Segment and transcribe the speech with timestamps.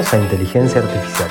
[0.00, 1.28] a Inteligencia Artificial,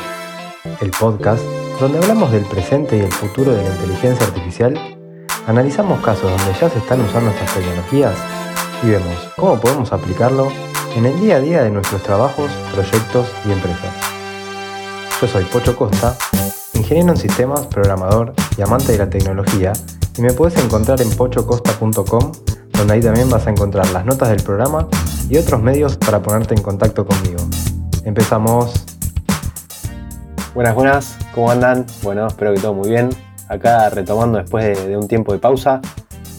[0.79, 1.41] el podcast
[1.79, 4.79] donde hablamos del presente y el futuro de la inteligencia artificial,
[5.47, 8.13] analizamos casos donde ya se están usando estas tecnologías
[8.83, 10.49] y vemos cómo podemos aplicarlo
[10.95, 13.91] en el día a día de nuestros trabajos, proyectos y empresas.
[15.19, 16.15] Yo soy Pocho Costa,
[16.75, 19.73] ingeniero en sistemas, programador y amante de la tecnología,
[20.15, 22.31] y me puedes encontrar en pochocosta.com,
[22.73, 24.87] donde ahí también vas a encontrar las notas del programa
[25.27, 27.39] y otros medios para ponerte en contacto conmigo.
[28.05, 28.85] Empezamos.
[30.55, 31.85] Buenas, buenas, ¿cómo andan?
[32.01, 33.09] Bueno, espero que todo muy bien.
[33.49, 35.81] Acá retomando después de, un tiempo de pausa,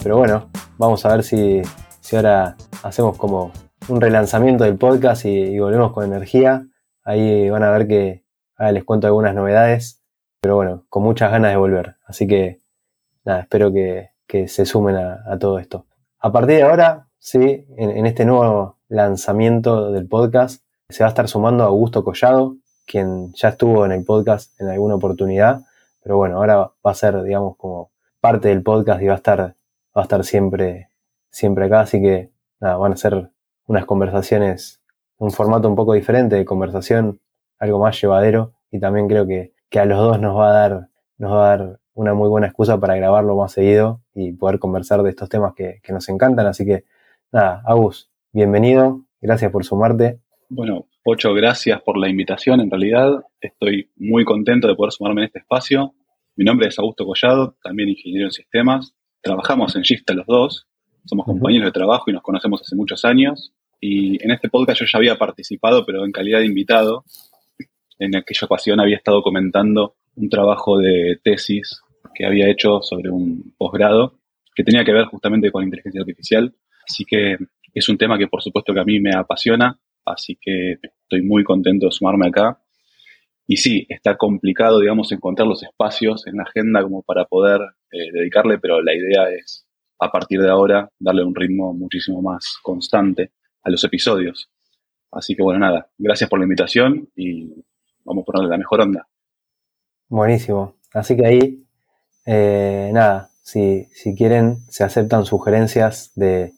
[0.01, 1.61] pero bueno, vamos a ver si,
[1.99, 3.51] si ahora hacemos como
[3.89, 6.65] un relanzamiento del podcast y, volvemos con energía.
[7.03, 8.23] Ahí van a ver que
[8.71, 10.01] les cuento algunas novedades,
[10.41, 11.97] pero bueno, con muchas ganas de volver.
[12.05, 12.61] Así que
[13.23, 14.09] nada, espero que,
[14.47, 15.85] se sumen a, todo esto.
[16.17, 20.63] A partir de ahora, sí, en este nuevo lanzamiento del podcast.
[20.91, 24.95] Se va a estar sumando Augusto Collado, quien ya estuvo en el podcast en alguna
[24.95, 25.61] oportunidad,
[26.03, 29.39] pero bueno, ahora va a ser, digamos, como parte del podcast y va a estar,
[29.39, 29.55] va
[29.93, 30.89] a estar siempre,
[31.29, 33.29] siempre acá, así que nada, van a ser
[33.67, 34.81] unas conversaciones,
[35.17, 37.21] un formato un poco diferente de conversación,
[37.57, 41.31] algo más llevadero, y también creo que, a los dos nos va a dar, nos
[41.31, 45.09] va a dar una muy buena excusa para grabarlo más seguido y poder conversar de
[45.09, 46.47] estos temas que, que nos encantan.
[46.47, 46.83] Así que
[47.31, 50.19] nada, Agus, bienvenido, gracias por sumarte.
[50.53, 52.59] Bueno, Pocho, gracias por la invitación.
[52.59, 55.93] En realidad, estoy muy contento de poder sumarme en este espacio.
[56.35, 58.93] Mi nombre es Augusto Collado, también ingeniero en sistemas.
[59.21, 60.67] Trabajamos en Gista los dos,
[61.05, 63.53] somos compañeros de trabajo y nos conocemos hace muchos años.
[63.79, 67.05] Y en este podcast yo ya había participado, pero en calidad de invitado.
[67.97, 71.79] En aquella ocasión había estado comentando un trabajo de tesis
[72.13, 74.19] que había hecho sobre un posgrado
[74.53, 76.53] que tenía que ver justamente con inteligencia artificial.
[76.85, 77.37] Así que
[77.73, 79.79] es un tema que por supuesto que a mí me apasiona,
[80.13, 82.61] así que estoy muy contento de sumarme acá.
[83.47, 87.59] Y sí, está complicado, digamos, encontrar los espacios en la agenda como para poder
[87.91, 89.67] eh, dedicarle, pero la idea es,
[89.99, 93.31] a partir de ahora, darle un ritmo muchísimo más constante
[93.63, 94.49] a los episodios.
[95.11, 97.49] Así que bueno, nada, gracias por la invitación y
[98.05, 99.07] vamos a ponerle la mejor onda.
[100.07, 100.75] Buenísimo.
[100.93, 101.65] Así que ahí,
[102.25, 106.53] eh, nada, si, si quieren, se aceptan sugerencias de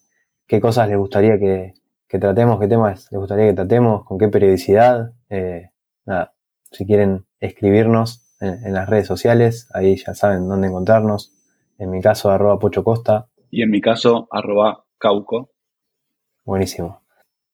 [0.48, 1.74] qué cosas les gustaría que,
[2.20, 5.14] tratemos, qué temas les gustaría que tratemos, con qué periodicidad.
[5.30, 5.70] Eh,
[6.06, 6.34] nada,
[6.72, 11.34] si quieren escribirnos en, las redes sociales, ahí ya saben dónde encontrarnos.
[11.78, 13.30] En mi caso, arroba Pocho Costa.
[13.50, 15.52] Y en mi caso, arroba Cauco.
[16.44, 17.02] Buenísimo.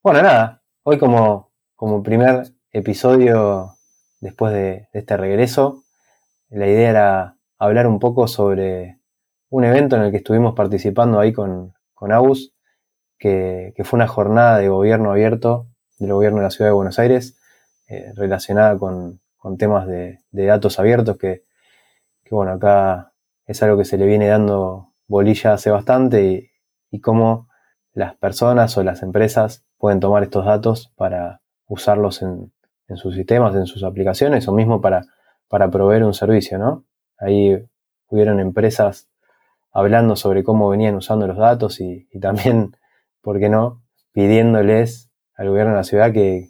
[0.01, 3.75] Bueno, nada, hoy como, como primer episodio
[4.19, 5.83] después de, de este regreso,
[6.49, 8.99] la idea era hablar un poco sobre
[9.49, 12.53] un evento en el que estuvimos participando ahí con, con Agus,
[13.19, 15.67] que, fue una jornada de gobierno abierto
[15.99, 17.37] del gobierno de la ciudad de Buenos Aires,
[17.87, 19.19] eh, relacionada con,
[19.57, 21.43] temas de, datos abiertos, que,
[22.31, 23.13] bueno, acá
[23.45, 26.51] es algo que se le viene dando bolilla hace bastante y,
[26.91, 27.49] y cómo
[27.93, 32.53] las personas o las empresas pueden tomar estos datos para usarlos en,
[32.95, 35.05] sus sistemas, en sus aplicaciones o mismo para,
[35.47, 36.85] para proveer un servicio, ¿no?
[37.17, 37.67] Ahí
[38.07, 39.09] hubieron empresas
[39.71, 42.73] hablando sobre cómo venían usando los datos y también
[43.29, 43.83] ¿por qué no?
[44.11, 46.49] Pidiéndoles al gobierno de la ciudad que,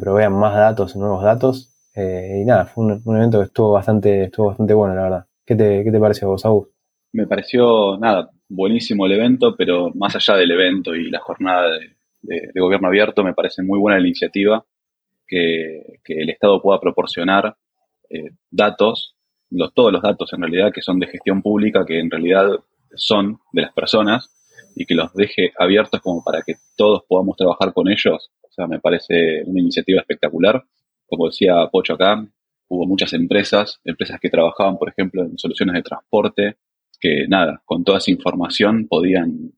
[0.00, 1.72] provean más datos, nuevos datos.
[1.94, 5.26] Eh, y nada, fue un, evento que estuvo bastante, estuvo bastante bueno, la verdad.
[5.46, 6.74] ¿Qué te, qué te pareció a vos, Augusto?
[7.12, 11.78] Me pareció, nada, buenísimo el evento, pero más allá del evento y la jornada
[12.22, 14.64] de, gobierno abierto, me parece muy buena la iniciativa
[15.28, 17.54] que, el Estado pueda proporcionar
[18.08, 19.14] eh, datos,
[19.76, 22.48] todos los datos en realidad que son de gestión pública, que en realidad
[22.96, 24.28] son de las personas,
[24.80, 28.66] y que los deje abiertos como para que todos podamos trabajar con ellos, o sea,
[28.66, 30.64] me parece una iniciativa espectacular.
[31.06, 32.26] Como decía Pocho acá,
[32.68, 36.56] hubo muchas empresas, empresas que trabajaban, por ejemplo, en soluciones de transporte,
[36.98, 39.52] que nada, con toda esa información podían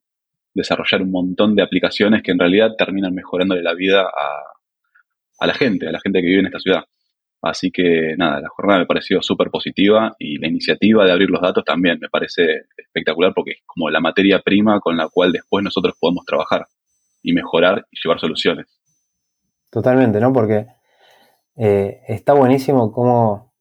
[0.54, 4.42] desarrollar un montón de aplicaciones que en realidad terminan mejorándole la vida a,
[5.38, 6.84] a la gente, a la gente que vive en esta ciudad.
[7.42, 11.40] Así que nada, la jornada me pareció súper positiva y la iniciativa de abrir los
[11.40, 15.64] datos también me parece espectacular porque es como la materia prima con la cual después
[15.64, 16.66] nosotros podemos trabajar
[17.20, 18.66] y mejorar y llevar soluciones.
[19.70, 20.32] Totalmente, ¿no?
[20.32, 20.66] Porque
[21.56, 23.52] eh, está buenísimo cómo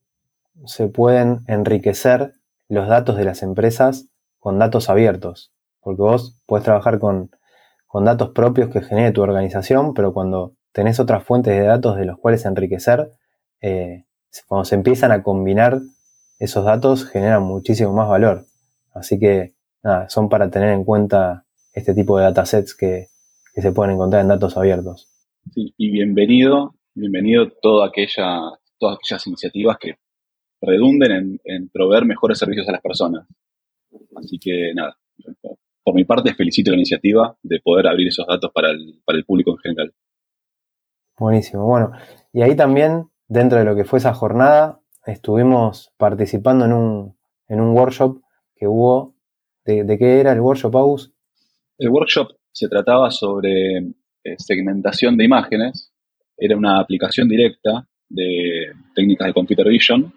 [0.66, 2.36] se pueden enriquecer
[2.70, 5.54] los datos de las empresas con datos abiertos.
[5.80, 7.32] Porque vos puedes trabajar con,
[7.88, 12.06] con datos propios que genere tu organización, pero cuando tenés otras fuentes de datos de
[12.06, 13.10] los cuales enriquecer,
[13.62, 14.06] eh,
[14.48, 15.82] cuando se empiezan a combinar
[16.40, 18.46] esos datos generan muchísimo más valor.
[18.94, 19.54] Así que
[19.84, 23.08] nada, son para tener en cuenta este tipo de datasets que,
[23.54, 25.08] que se pueden encontrar en datos abiertos.
[25.54, 28.40] Sí, y bienvenido, bienvenido toda aquella,
[28.78, 29.96] todas aquellas iniciativas que
[30.62, 33.28] redunden en, proveer mejores servicios a las personas.
[34.16, 34.98] Así que nada,
[35.84, 39.26] por mi parte felicito la iniciativa de poder abrir esos datos para el, para el
[39.26, 39.94] público en general.
[41.18, 41.92] Buenísimo, bueno,
[42.32, 47.18] y ahí también, dentro de lo que fue esa jornada, estuvimos participando en un,
[47.48, 48.22] en un workshop
[48.56, 49.16] que hubo.
[49.64, 51.14] ¿De, de qué era el workshop, Aus?
[51.78, 55.94] El workshop se trataba sobre eh, segmentación de imágenes.
[56.36, 60.14] Era una aplicación directa de técnicas de computer vision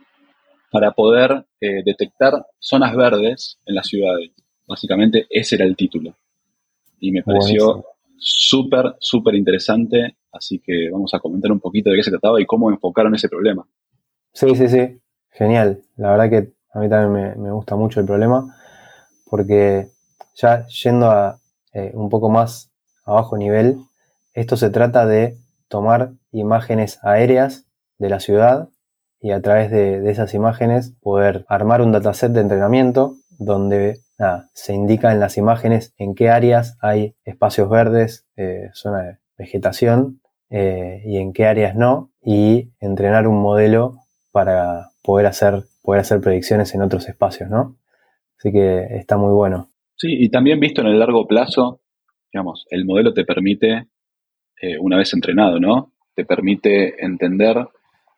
[0.72, 4.32] para poder eh, detectar zonas verdes en las ciudades.
[4.66, 6.16] Básicamente ese era el título.
[6.99, 7.84] Y me pareció
[8.16, 10.16] súper, súper interesante.
[10.34, 13.28] Así que vamos a comentar un poquito de qué se trataba y cómo enfocaron ese
[13.28, 13.66] problema.
[14.32, 15.00] Sí, sí, sí.
[15.31, 15.82] Genial.
[15.96, 18.56] La verdad que a mí también me, gusta mucho el problema.
[19.26, 19.88] Porque
[20.34, 21.38] ya yendo a
[21.72, 22.70] eh, un poco más
[23.04, 23.78] a bajo nivel,
[24.32, 25.38] esto se trata de
[25.69, 27.66] tomar imágenes aéreas
[27.98, 28.69] de la ciudad
[29.20, 34.00] y a través de, esas imágenes poder armar un dataset de entrenamiento donde
[34.52, 40.20] se indica en las imágenes en qué áreas hay espacios verdes, eh, zona de vegetación
[40.56, 43.96] eh, y en qué áreas no, y entrenar un modelo
[44.30, 47.76] para poder hacer, poder hacer predicciones en otros espacios, ¿no?
[48.38, 49.72] Así que está muy bueno.
[49.96, 51.80] Sí, y también visto en el largo plazo,
[52.32, 53.88] digamos, el modelo te permite,
[54.62, 55.92] eh, una vez entrenado, ¿no?
[56.14, 57.56] Te permite entender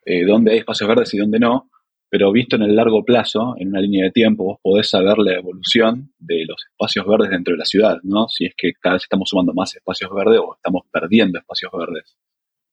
[0.05, 1.71] eh, dónde hay espacios verdes y dónde no,
[2.09, 5.35] pero visto en el largo plazo, en una línea de tiempo, vos podés saber la
[5.35, 8.29] evolución de los espacios verdes dentro de la ciudad, ¿no?
[8.29, 12.17] Si es que cada vez estamos sumando más espacios verdes o estamos perdiendo espacios verdes.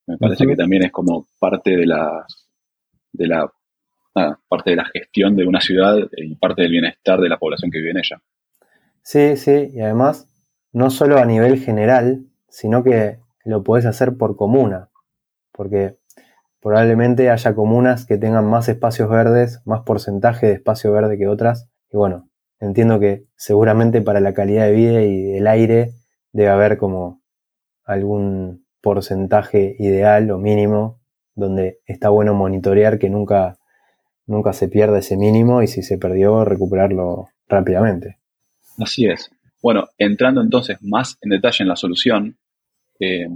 [0.05, 2.25] Me parece que también es como parte de la,
[3.13, 3.51] de la
[4.47, 7.79] parte de la gestión de una ciudad y parte del bienestar de la población que
[7.79, 8.21] vive en ella.
[9.01, 10.27] Sí, sí, y además,
[10.71, 14.89] no solo a nivel general, sino que lo podés hacer por comuna,
[15.51, 15.97] porque
[16.63, 21.69] probablemente haya comunas que tengan más espacios verdes, más porcentaje de espacio verde que otras.
[21.91, 22.29] Y bueno,
[22.61, 25.91] entiendo que seguramente para la calidad de vida y el aire
[26.31, 27.21] debe haber como
[27.83, 31.01] algún porcentaje ideal o mínimo
[31.35, 33.57] donde está bueno monitorear que nunca,
[34.25, 38.19] nunca se pierda ese mínimo y si se perdió recuperarlo rápidamente.
[38.77, 39.29] Así es.
[39.61, 42.37] Bueno, entrando entonces más en detalle en la solución,
[42.99, 43.27] eh,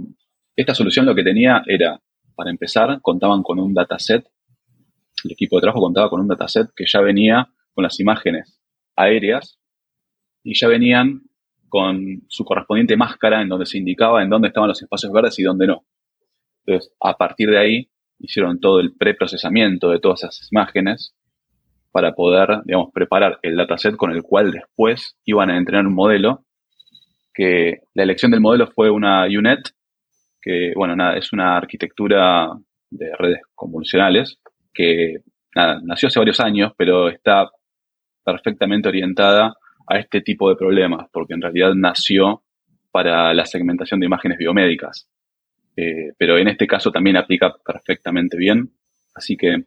[0.56, 2.00] esta solución lo que tenía era
[2.38, 4.24] para empezar, contaban con un dataset,
[5.24, 8.62] el equipo de trabajo contaba con un dataset que ya venía con las imágenes
[8.94, 9.58] aéreas
[10.44, 11.22] y ya venían
[11.68, 15.42] con su correspondiente máscara en donde se indicaba en dónde estaban los espacios verdes y
[15.42, 15.84] dónde no.
[16.64, 17.90] Entonces, a partir de ahí,
[18.20, 21.16] hicieron todo el preprocesamiento de todas esas imágenes
[21.90, 26.44] para poder, digamos, preparar el dataset con el cual después iban a entrenar un modelo,
[27.34, 29.72] que la elección del modelo fue una UNET,
[30.74, 32.50] bueno, nada, es una arquitectura
[32.90, 34.38] de redes convolucionales
[34.72, 35.18] que,
[35.54, 37.50] nada, nació hace varios años, pero está
[38.24, 39.54] perfectamente orientada
[39.86, 42.42] a este tipo de problemas, porque en realidad nació
[42.90, 45.08] para la segmentación de imágenes biomédicas.
[45.76, 48.70] Eh, pero en este caso también aplica perfectamente bien.
[49.14, 49.64] Así que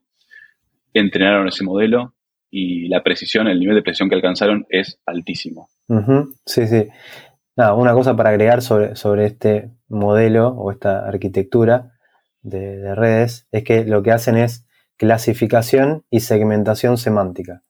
[0.93, 2.13] entrenaron ese modelo
[2.49, 5.69] y la precisión, el nivel de precisión que alcanzaron es altísimo.
[6.45, 6.87] Sí, sí
[7.55, 11.91] una cosa para agregar sobre, sobre este modelo o esta arquitectura
[12.41, 14.65] de, redes es que lo que hacen es
[14.97, 17.63] clasificación y segmentación semántica,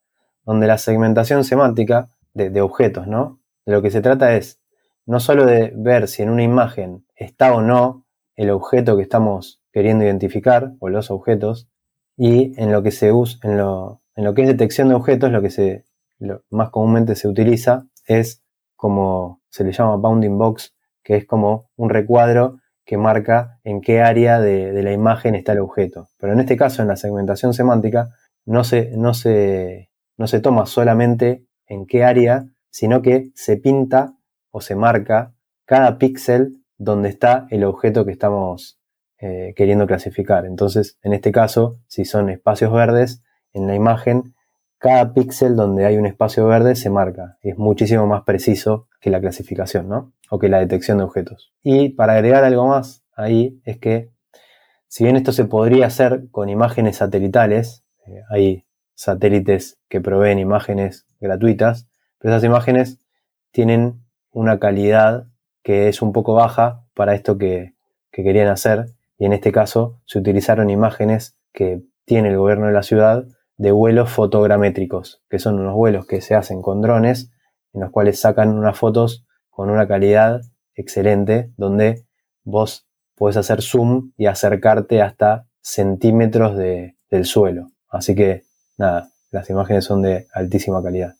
[0.45, 3.39] donde la segmentación semántica de, objetos, ¿no?
[3.65, 4.59] De lo que se trata es
[5.05, 9.61] no solo de ver si en una imagen está o no el objeto que estamos
[9.71, 11.69] queriendo identificar o los objetos,
[12.17, 15.31] y en lo que se usa, en lo, en lo que es detección de objetos,
[15.31, 15.85] lo que se,
[16.50, 18.40] más comúnmente se utiliza es
[18.81, 20.73] como se le llama bounding box,
[21.03, 25.59] que es como un recuadro que marca en qué área de, la imagen está el
[25.59, 26.09] objeto.
[26.17, 28.09] Pero en este caso, en la segmentación semántica,
[28.43, 34.15] no se, no se, no se toma solamente en qué área, sino que se pinta
[34.50, 35.35] o se marca
[35.65, 38.79] cada píxel donde está el objeto que estamos
[39.19, 40.47] eh, queriendo clasificar.
[40.47, 43.21] Entonces, en este caso, si son espacios verdes,
[43.53, 44.33] en la imagen
[44.81, 47.38] cada píxel donde hay un espacio verde se marca.
[47.41, 50.11] Es muchísimo más preciso que la clasificación, ¿no?
[50.31, 51.53] O que la detección de objetos.
[51.61, 54.09] Y para agregar algo más ahí es que,
[54.88, 61.05] si bien esto se podría hacer con imágenes satelitales, eh, hay satélites que proveen imágenes
[61.19, 63.00] gratuitas, pero esas imágenes
[63.51, 65.27] tienen una calidad
[65.61, 67.75] que es un poco baja para esto que,
[68.11, 68.88] que querían hacer.
[69.19, 73.27] Y en este caso se utilizaron imágenes que tiene el gobierno de la ciudad
[73.62, 77.30] de vuelos fotogramétricos, que son unos vuelos que se hacen con drones,
[77.74, 80.41] en los cuales sacan unas fotos con una calidad
[80.74, 82.03] excelente, donde
[82.44, 87.68] vos puedes hacer zoom y acercarte hasta centímetros del suelo.
[87.88, 88.46] Así que
[88.80, 91.13] nada, las imágenes son de altísima calidad.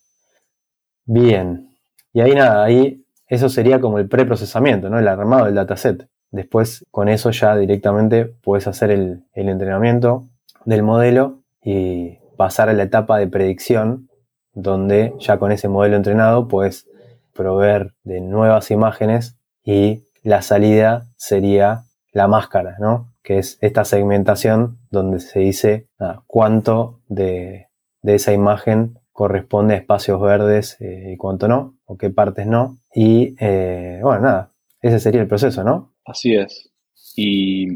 [1.06, 1.78] Bien,
[2.12, 4.98] y ahí nada, ahí eso sería como el preprocesamiento, ¿no?
[4.98, 6.10] el armado del dataset.
[6.32, 10.26] Después con eso ya directamente puedes hacer el, el entrenamiento
[10.66, 14.10] del modelo y pasar a la etapa de predicción,
[14.56, 16.90] donde ya con ese modelo entrenado puedes
[17.36, 23.14] proveer de nuevas imágenes y la salida sería la máscara, ¿no?
[23.22, 25.88] Que es esta segmentación donde se dice
[26.26, 27.68] cuánto de,
[28.02, 32.80] esa imagen corresponde a espacios verdes eh, y cuánto no, o qué partes no.
[32.96, 35.94] Y eh, bueno, nada, ese sería el proceso, ¿no?
[36.06, 36.72] Así es.
[37.16, 37.68] Y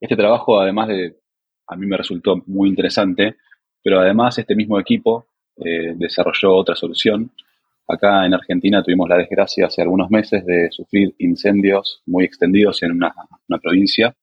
[0.00, 1.20] este trabajo, además de,
[1.68, 3.36] a mí me resultó muy interesante,
[3.86, 5.28] pero además este mismo equipo
[5.64, 7.30] eh, desarrolló otra solución
[7.88, 12.92] Acá en Argentina tuvimos la desgracia hace algunos meses de sufrir incendios muy extendidos en
[12.92, 13.14] una,
[13.62, 14.16] provincia,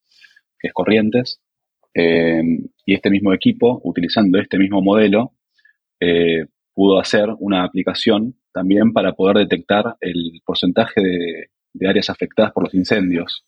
[0.60, 1.40] que es Corrientes,
[1.94, 2.42] eh,
[2.86, 5.32] y este mismo equipo, utilizando este mismo modelo,
[6.02, 12.52] eh, pudo hacer una aplicación también para poder detectar el porcentaje de, de, áreas afectadas
[12.52, 13.46] por los incendios.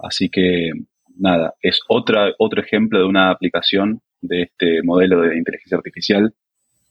[0.00, 0.72] Así que,
[1.16, 6.34] nada, es otra, otro ejemplo de una aplicación de este modelo de inteligencia artificial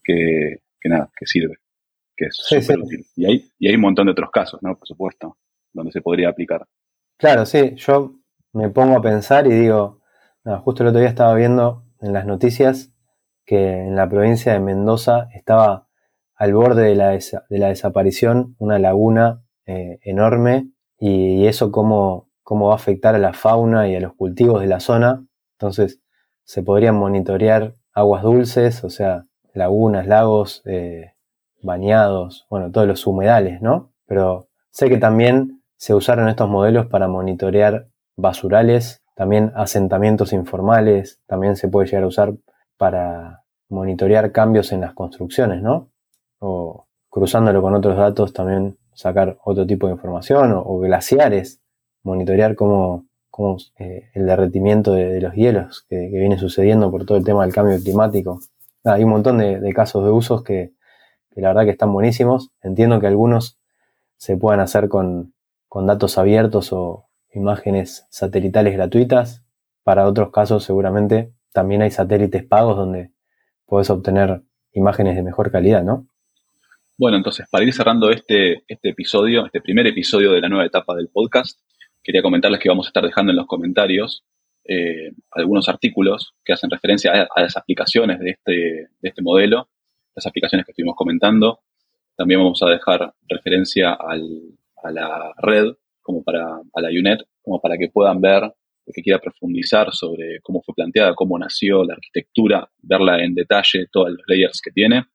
[0.03, 1.55] que, que nada, que sirve
[2.15, 3.05] que es súper útil.
[3.15, 4.77] Y hay, y hay un montón de otros casos, ¿no?
[4.77, 5.37] Por supuesto,
[5.71, 6.65] donde se podría aplicar.
[7.17, 8.15] Claro, sí, yo
[8.53, 10.01] me pongo a pensar y digo,
[10.63, 12.91] justo el otro día estaba viendo en las noticias
[13.45, 15.87] que en la provincia de Mendoza estaba
[16.35, 22.67] al borde de la, de la desaparición una laguna eh, enorme y, eso cómo, cómo
[22.67, 25.25] va a afectar a la fauna y a los cultivos de la zona.
[25.57, 26.01] Entonces
[26.43, 31.13] se podrían monitorear aguas dulces, o sea, lagunas, lagos, eh,
[31.62, 33.91] bañados, bueno, todos los humedales, ¿no?
[34.05, 41.55] Pero sé que también se usaron estos modelos para monitorear basurales, también asentamientos informales, también
[41.55, 42.33] se puede llegar a usar
[42.77, 45.89] para monitorear cambios en las construcciones, ¿no?
[46.39, 51.62] O cruzándolo con otros datos también sacar otro tipo de información o, glaciares,
[52.03, 57.23] monitorear cómo, cómo eh, el derretimiento de, los hielos que, viene sucediendo por todo el
[57.23, 58.39] tema del cambio climático.
[58.83, 60.73] hay un montón de casos de usos que,
[61.41, 62.51] la verdad que están buenísimos.
[62.61, 63.59] Entiendo que algunos
[64.17, 65.33] se puedan hacer con,
[65.87, 69.43] datos abiertos o imágenes satelitales gratuitas.
[69.81, 73.13] Para otros casos seguramente también hay satélites pagos donde
[73.65, 76.07] puedes obtener imágenes de mejor calidad, ¿no?
[76.99, 80.95] Bueno, entonces, para ir cerrando este, este episodio, este primer episodio de la nueva etapa
[80.95, 81.59] del podcast,
[82.03, 84.24] quería comentarles que vamos a estar dejando en los comentarios
[84.65, 89.69] eh, algunos artículos que hacen referencia a, a las aplicaciones de este, de este modelo
[90.15, 91.60] las aplicaciones que estuvimos comentando.
[92.15, 97.77] También vamos a dejar referencia a la red, como para a la UNET, como para
[97.77, 98.43] que puedan ver
[98.86, 103.88] el que quiera profundizar sobre cómo fue planteada, cómo nació la arquitectura, verla en detalle,
[103.89, 105.05] todos los layers que tiene.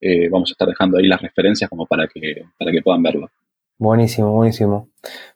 [0.00, 3.30] Eh, vamos a estar dejando ahí las referencias como para que, para que puedan verlo.
[3.78, 4.88] Buenísimo, buenísimo.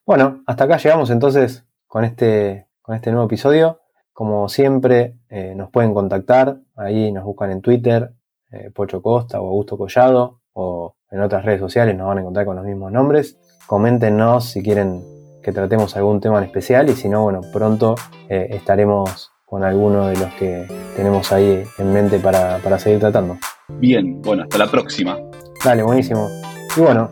[0.05, 3.81] Bueno, hasta acá llegamos entonces con este, con este nuevo episodio.
[4.13, 8.13] Como siempre, eh, nos pueden contactar, ahí nos buscan en Twitter,
[8.51, 12.47] eh, Pocho Costa o Augusto Collado, o en otras redes sociales nos van a encontrar
[12.47, 13.39] con los mismos nombres.
[13.67, 15.03] Coméntenos si quieren
[15.43, 17.95] que tratemos algún tema en especial y si no, bueno, pronto
[18.29, 20.67] eh, estaremos con alguno de los que
[20.97, 23.37] tenemos ahí en mente para, para seguir tratando.
[23.69, 25.19] Bien, bueno, hasta la próxima.
[25.65, 26.29] Dale, buenísimo.
[26.77, 27.11] Y bueno,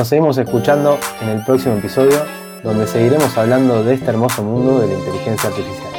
[0.00, 2.24] nos seguimos escuchando en el próximo episodio
[2.64, 5.89] donde seguiremos hablando de este hermoso mundo de la inteligencia artificial.